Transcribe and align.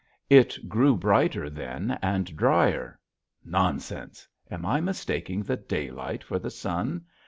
It 0.31 0.67
grew 0.67 0.95
brighter 0.97 1.47
then 1.47 1.99
and 2.01 2.35
drier, 2.35 2.99
nonsense! 3.45 4.27
am 4.49 4.65
I 4.65 4.79
mistaking 4.81 5.43
the 5.43 5.57
daylight 5.57 6.23
for 6.23 6.39
the 6.39 6.49
sun? 6.49 7.05